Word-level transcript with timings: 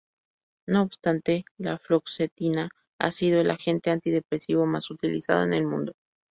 No 0.65 0.81
obstante, 0.81 1.45
la 1.59 1.77
fluoxetina 1.77 2.69
ha 2.97 3.11
sido 3.11 3.39
el 3.39 3.51
agente 3.51 3.91
antidepresivo 3.91 4.65
más 4.65 4.89
utilizado 4.89 5.43
en 5.43 5.53
el 5.53 5.63
mundo. 5.67 5.93